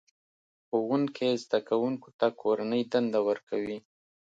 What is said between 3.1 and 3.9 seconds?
ورکوي